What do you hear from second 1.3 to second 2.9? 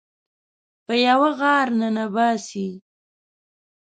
غار ننه باسي